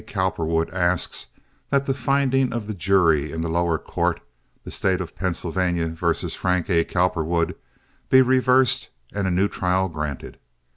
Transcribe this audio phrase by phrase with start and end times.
[0.07, 1.27] Cowperwood, asks
[1.69, 4.19] that the finding of the jury in the lower court
[4.63, 6.33] (the State of Pennsylvania vs.
[6.33, 6.83] Frank A.
[6.83, 7.53] Cowperwood)
[8.09, 10.39] be reversed and a new trial granted.